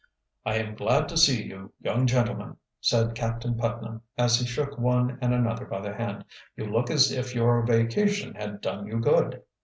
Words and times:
"I 0.47 0.55
am 0.55 0.73
glad 0.73 1.07
to 1.09 1.15
see 1.15 1.43
you, 1.43 1.73
young 1.79 2.07
gentlemen," 2.07 2.57
said 2.79 3.13
Captain 3.13 3.55
Putnam, 3.55 4.01
as 4.17 4.39
he 4.39 4.47
shook 4.47 4.75
one 4.79 5.19
and 5.21 5.31
another 5.31 5.65
by 5.67 5.79
the 5.81 5.93
hand. 5.93 6.25
"You 6.55 6.65
look 6.65 6.89
as 6.89 7.11
if 7.11 7.35
your 7.35 7.61
vacation 7.61 8.33
had 8.33 8.61
done 8.61 8.87
you 8.87 8.99
good." 8.99 9.43